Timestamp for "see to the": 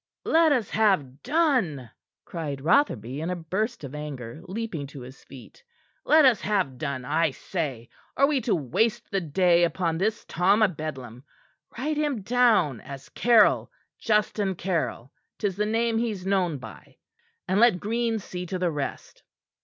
18.17-18.71